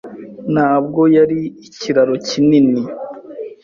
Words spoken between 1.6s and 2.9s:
ikiraro kinini.